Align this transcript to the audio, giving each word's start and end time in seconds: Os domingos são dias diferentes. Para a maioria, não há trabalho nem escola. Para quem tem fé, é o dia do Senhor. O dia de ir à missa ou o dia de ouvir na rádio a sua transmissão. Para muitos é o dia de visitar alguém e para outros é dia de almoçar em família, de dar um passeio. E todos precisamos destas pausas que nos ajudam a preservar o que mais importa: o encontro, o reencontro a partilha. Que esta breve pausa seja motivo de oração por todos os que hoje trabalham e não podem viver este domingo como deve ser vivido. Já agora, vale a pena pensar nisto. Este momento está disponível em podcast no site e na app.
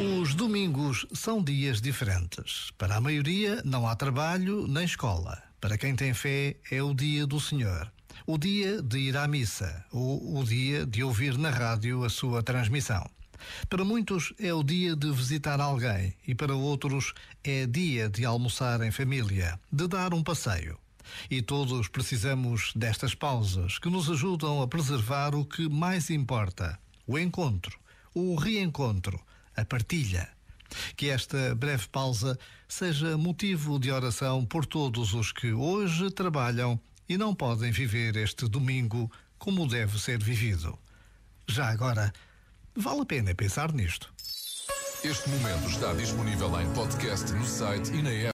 Os 0.00 0.34
domingos 0.34 1.04
são 1.12 1.44
dias 1.44 1.78
diferentes. 1.78 2.70
Para 2.78 2.96
a 2.96 3.00
maioria, 3.02 3.60
não 3.66 3.86
há 3.86 3.94
trabalho 3.94 4.66
nem 4.66 4.84
escola. 4.84 5.42
Para 5.60 5.76
quem 5.76 5.94
tem 5.94 6.14
fé, 6.14 6.56
é 6.70 6.82
o 6.82 6.94
dia 6.94 7.26
do 7.26 7.38
Senhor. 7.38 7.92
O 8.26 8.38
dia 8.38 8.80
de 8.80 8.98
ir 8.98 9.14
à 9.14 9.28
missa 9.28 9.84
ou 9.92 10.38
o 10.38 10.42
dia 10.42 10.86
de 10.86 11.04
ouvir 11.04 11.36
na 11.36 11.50
rádio 11.50 12.02
a 12.02 12.08
sua 12.08 12.42
transmissão. 12.42 13.06
Para 13.68 13.84
muitos 13.84 14.32
é 14.38 14.54
o 14.54 14.62
dia 14.62 14.96
de 14.96 15.12
visitar 15.12 15.60
alguém 15.60 16.14
e 16.26 16.34
para 16.34 16.54
outros 16.54 17.12
é 17.44 17.66
dia 17.66 18.08
de 18.08 18.24
almoçar 18.24 18.80
em 18.80 18.90
família, 18.90 19.60
de 19.70 19.86
dar 19.86 20.14
um 20.14 20.22
passeio. 20.22 20.78
E 21.30 21.42
todos 21.42 21.88
precisamos 21.88 22.72
destas 22.74 23.14
pausas 23.14 23.78
que 23.78 23.90
nos 23.90 24.10
ajudam 24.10 24.62
a 24.62 24.66
preservar 24.66 25.34
o 25.34 25.44
que 25.44 25.68
mais 25.68 26.08
importa: 26.08 26.78
o 27.06 27.18
encontro, 27.18 27.78
o 28.14 28.34
reencontro 28.34 29.20
a 29.56 29.64
partilha. 29.64 30.28
Que 30.96 31.08
esta 31.08 31.54
breve 31.54 31.88
pausa 31.88 32.38
seja 32.68 33.16
motivo 33.18 33.78
de 33.78 33.90
oração 33.90 34.44
por 34.44 34.64
todos 34.64 35.14
os 35.14 35.32
que 35.32 35.52
hoje 35.52 36.10
trabalham 36.10 36.80
e 37.08 37.18
não 37.18 37.34
podem 37.34 37.72
viver 37.72 38.16
este 38.16 38.48
domingo 38.48 39.10
como 39.38 39.66
deve 39.66 39.98
ser 39.98 40.22
vivido. 40.22 40.78
Já 41.48 41.68
agora, 41.70 42.12
vale 42.76 43.00
a 43.00 43.06
pena 43.06 43.34
pensar 43.34 43.72
nisto. 43.72 44.12
Este 45.02 45.30
momento 45.30 45.66
está 45.68 45.94
disponível 45.94 46.60
em 46.60 46.70
podcast 46.74 47.32
no 47.32 47.44
site 47.44 47.90
e 47.90 48.02
na 48.02 48.10
app. 48.10 48.28